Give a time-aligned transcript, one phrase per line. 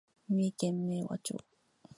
[0.29, 1.37] 三重県明和町